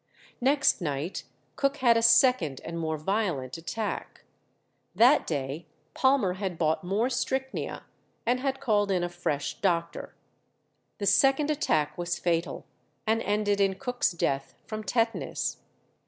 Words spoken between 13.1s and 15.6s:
ended in Cook's death from tetanus.